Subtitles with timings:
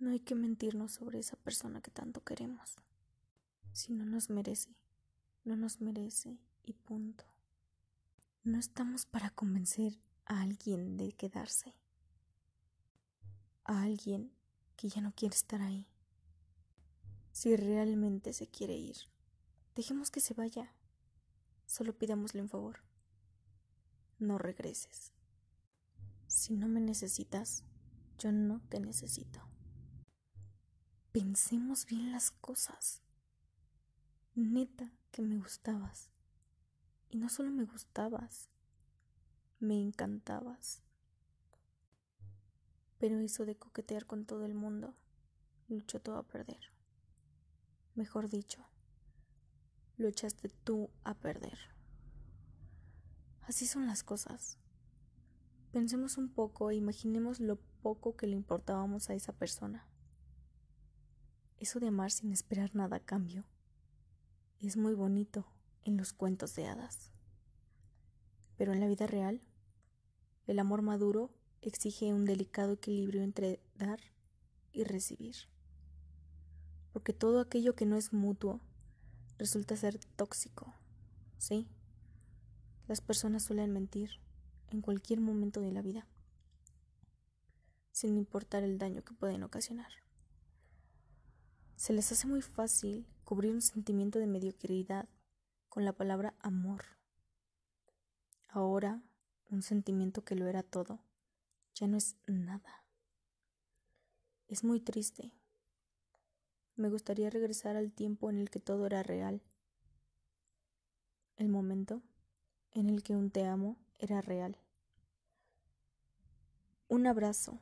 [0.00, 2.76] No hay que mentirnos sobre esa persona que tanto queremos.
[3.72, 4.74] Si no nos merece,
[5.44, 7.24] no nos merece y punto.
[8.42, 11.74] No estamos para convencer a alguien de quedarse.
[13.64, 14.32] A alguien
[14.76, 15.86] que ya no quiere estar ahí.
[17.32, 18.96] Si realmente se quiere ir,
[19.76, 20.72] dejemos que se vaya.
[21.66, 22.80] Solo pidámosle un favor.
[24.18, 25.12] No regreses.
[26.26, 27.64] Si no me necesitas,
[28.18, 29.50] yo no te necesito.
[31.12, 33.02] Pensemos bien las cosas.
[34.36, 36.08] Neta que me gustabas.
[37.08, 38.48] Y no solo me gustabas,
[39.58, 40.84] me encantabas.
[42.98, 44.94] Pero eso de coquetear con todo el mundo,
[45.66, 46.72] luchó todo a perder.
[47.96, 48.64] Mejor dicho,
[49.96, 51.58] lo echaste tú a perder.
[53.42, 54.58] Así son las cosas.
[55.72, 59.89] Pensemos un poco e imaginemos lo poco que le importábamos a esa persona.
[61.60, 63.44] Eso de amar sin esperar nada a cambio
[64.60, 65.46] es muy bonito
[65.84, 67.12] en los cuentos de hadas.
[68.56, 69.42] Pero en la vida real,
[70.46, 74.00] el amor maduro exige un delicado equilibrio entre dar
[74.72, 75.36] y recibir.
[76.94, 78.60] Porque todo aquello que no es mutuo
[79.36, 80.72] resulta ser tóxico.
[81.36, 81.68] ¿Sí?
[82.88, 84.12] Las personas suelen mentir
[84.70, 86.06] en cualquier momento de la vida,
[87.92, 89.92] sin importar el daño que pueden ocasionar.
[91.80, 95.08] Se les hace muy fácil cubrir un sentimiento de mediocridad
[95.70, 96.84] con la palabra amor.
[98.50, 99.00] Ahora,
[99.48, 101.00] un sentimiento que lo era todo,
[101.74, 102.84] ya no es nada.
[104.46, 105.32] Es muy triste.
[106.76, 109.40] Me gustaría regresar al tiempo en el que todo era real.
[111.38, 112.02] El momento
[112.72, 114.58] en el que un te amo era real.
[116.88, 117.58] Un abrazo,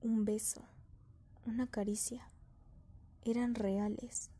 [0.00, 0.62] un beso,
[1.44, 2.32] una caricia
[3.24, 4.30] eran reales,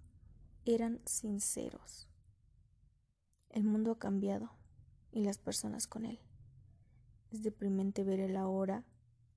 [0.65, 2.09] eran sinceros.
[3.49, 4.51] El mundo ha cambiado
[5.13, 6.19] y las personas con él.
[7.31, 8.85] Es deprimente ver el ahora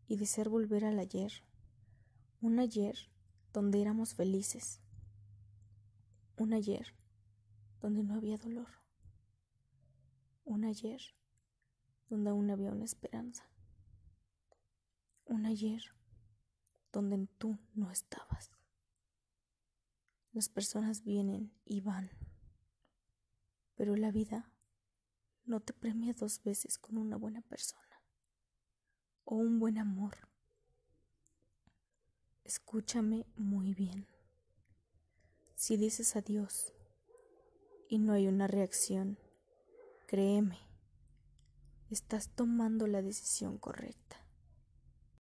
[0.08, 1.32] y desear volver al ayer.
[2.42, 2.98] Un ayer
[3.54, 4.82] donde éramos felices.
[6.38, 6.96] Un ayer
[7.82, 8.70] donde no había dolor.
[10.44, 11.02] Un ayer
[12.10, 13.48] donde aún había una esperanza.
[15.26, 15.84] Un ayer
[16.92, 18.56] donde tú no estabas.
[20.36, 22.12] Las personas vienen y van
[23.76, 24.50] pero la vida
[25.46, 28.02] no te premia dos veces con una buena persona
[29.26, 30.18] o un buen amor.
[32.44, 34.08] Escúchame muy bien.
[35.56, 36.74] Si dices adiós
[37.90, 39.18] y no hay una reacción,
[40.08, 40.60] créeme,
[41.90, 44.25] estás tomando la decisión correcta.